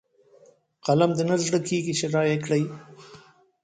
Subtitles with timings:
[0.85, 2.63] قلم دې نه زړه کېږي چې رايې کړئ.